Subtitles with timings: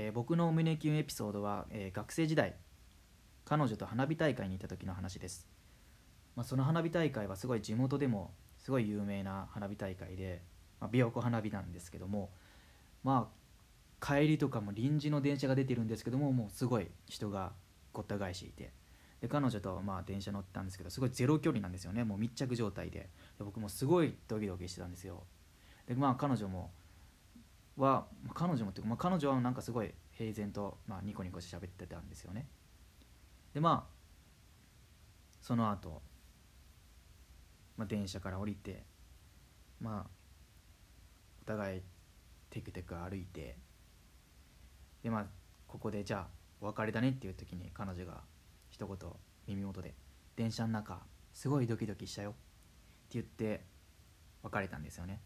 [0.00, 2.54] えー僕の胸キュンエピソードは、えー学生時代
[3.44, 5.46] 彼女と花火大会に行った時の話です、
[6.36, 10.42] まあ、その花火大会はすごい地元でもすごい有名な花火大会で、
[10.80, 12.30] まあ、琵琶湖花火なんですけども
[13.04, 13.28] ま
[14.00, 17.52] あ帰りとかも臨時の電車が出てるんですけどももうすごい人が
[17.92, 18.72] ごった返していて
[19.20, 22.04] で彼女とまあ電車乗ったんですけどすごいゼロ距離なんですよね。
[22.04, 23.00] もう密着状態で。
[23.00, 25.24] で僕もすごいドキドキしてたんですよ。
[25.86, 26.70] でまあ彼女も
[27.80, 32.46] は彼女もっていうか、まあ、彼女はなんかすごい平然と、まあ、ニコニコして喋ってたんですよね。
[33.54, 34.00] でまあ
[35.40, 36.02] その後、
[37.76, 38.84] まあ電車から降りて
[39.80, 40.10] まあ
[41.42, 41.82] お互い
[42.50, 43.56] テクテク歩いて
[45.02, 45.26] でまあ
[45.66, 46.26] ここでじゃあ
[46.60, 48.20] お別れだねっていう時に彼女が
[48.68, 49.10] 一言
[49.46, 49.94] 耳元で
[50.36, 51.00] 「電車の中
[51.32, 52.38] すごいドキドキしたよ」って
[53.12, 53.64] 言って
[54.42, 55.20] 別れたんですよね。